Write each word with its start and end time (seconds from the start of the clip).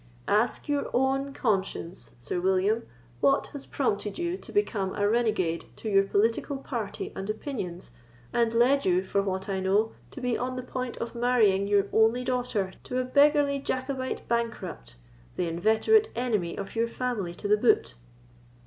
"Ask 0.27 0.67
your 0.67 0.89
own 0.95 1.31
conscience, 1.31 2.15
Sir 2.17 2.41
William, 2.41 2.87
what 3.19 3.45
has 3.53 3.67
prompted 3.67 4.17
you 4.17 4.35
to 4.35 4.51
become 4.51 4.95
a 4.95 5.07
renegade 5.07 5.65
to 5.75 5.89
your 5.89 6.05
political 6.05 6.57
party 6.57 7.13
and 7.15 7.29
opinions, 7.29 7.91
and 8.33 8.51
led 8.51 8.83
you, 8.83 9.03
for 9.03 9.21
what 9.21 9.47
I 9.47 9.59
know, 9.59 9.91
to 10.09 10.19
be 10.19 10.35
on 10.35 10.55
the 10.55 10.63
point 10.63 10.97
of 10.97 11.13
marrying 11.13 11.67
your 11.67 11.85
only 11.93 12.23
daughter 12.23 12.73
to 12.85 12.97
a 12.97 13.03
beggarly 13.05 13.59
Jacobite 13.59 14.27
bankrupt, 14.27 14.95
the 15.35 15.47
inveterate 15.47 16.09
enemy 16.15 16.57
of 16.57 16.75
your 16.75 16.87
family 16.87 17.35
to 17.35 17.47
the 17.47 17.55
boot." 17.55 17.93